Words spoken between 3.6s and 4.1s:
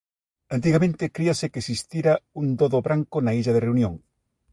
Reunión.